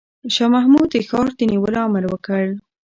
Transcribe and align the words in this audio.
شاه 0.35 0.49
محمود 0.55 0.87
د 0.91 0.95
ښار 1.09 1.29
د 1.37 1.39
نیولو 1.51 1.79
امر 1.87 2.03
وکړ. 2.09 2.43